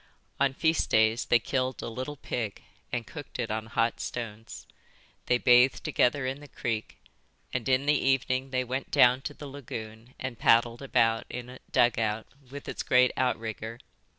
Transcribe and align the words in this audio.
On 0.39 0.55
feast 0.55 0.89
days 0.89 1.25
they 1.25 1.37
killed 1.37 1.83
a 1.83 1.87
little 1.87 2.15
pig 2.17 2.63
and 2.91 3.05
cooked 3.05 3.37
it 3.37 3.51
on 3.51 3.67
hot 3.67 3.99
stones. 3.99 4.65
They 5.27 5.37
bathed 5.37 5.83
together 5.83 6.25
in 6.25 6.39
the 6.39 6.47
creek; 6.47 6.97
and 7.53 7.69
in 7.69 7.85
the 7.85 8.03
evening 8.03 8.49
they 8.49 8.63
went 8.63 8.89
down 8.89 9.21
to 9.21 9.35
the 9.35 9.45
lagoon 9.45 10.15
and 10.17 10.39
paddled 10.39 10.81
about 10.81 11.25
in 11.29 11.51
a 11.51 11.59
dugout, 11.71 12.25
with 12.49 12.67
its 12.67 12.81
great 12.81 13.11
outrigger. 13.15 13.77